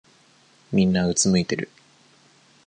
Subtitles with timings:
[0.71, 1.69] みんなうつむいてる。